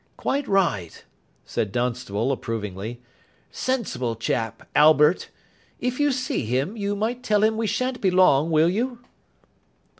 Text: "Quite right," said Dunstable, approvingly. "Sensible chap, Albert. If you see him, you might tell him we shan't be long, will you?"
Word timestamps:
"Quite 0.17 0.47
right," 0.47 1.05
said 1.45 1.71
Dunstable, 1.71 2.31
approvingly. 2.31 3.01
"Sensible 3.51 4.15
chap, 4.15 4.67
Albert. 4.75 5.29
If 5.79 5.99
you 5.99 6.11
see 6.11 6.43
him, 6.43 6.75
you 6.75 6.95
might 6.95 7.21
tell 7.21 7.43
him 7.43 7.55
we 7.55 7.67
shan't 7.67 8.01
be 8.01 8.09
long, 8.09 8.49
will 8.49 8.67
you?" 8.71 8.97